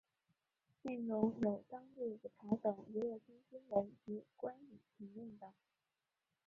[0.81, 5.53] 内容有当地舞台等娱乐圈新闻及观影评论等。